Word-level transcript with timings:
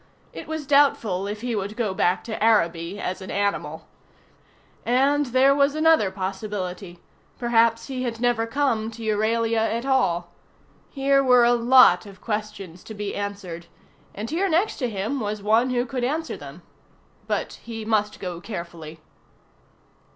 It 0.33 0.47
was 0.47 0.65
doubtful 0.65 1.27
if 1.27 1.41
he 1.41 1.55
would 1.55 1.77
go 1.77 1.93
back 1.93 2.23
to 2.23 2.43
Araby 2.43 2.99
as 2.99 3.21
an 3.21 3.29
animal. 3.29 3.87
And 4.83 5.27
then 5.27 5.31
there 5.33 5.53
was 5.53 5.75
another 5.75 6.09
possibility: 6.09 6.97
perhaps 7.37 7.85
he 7.85 8.01
had 8.01 8.19
never 8.19 8.47
come 8.47 8.89
to 8.89 9.03
Euralia 9.03 9.59
at 9.59 9.85
all. 9.85 10.31
Here 10.89 11.23
were 11.23 11.43
a 11.45 11.53
lot 11.53 12.07
of 12.07 12.19
questions 12.19 12.83
to 12.85 12.95
be 12.95 13.13
answered, 13.15 13.67
and 14.15 14.27
here 14.31 14.49
next 14.49 14.77
to 14.77 14.89
him 14.89 15.19
was 15.19 15.43
one 15.43 15.69
who 15.69 15.85
could 15.85 16.03
answer 16.03 16.35
them. 16.35 16.63
But 17.27 17.59
he 17.63 17.85
must 17.85 18.19
go 18.19 18.41
carefully. 18.41 19.01